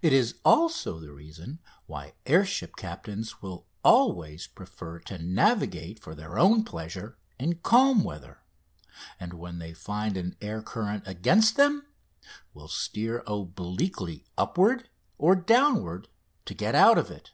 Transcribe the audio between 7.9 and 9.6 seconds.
weather, and, when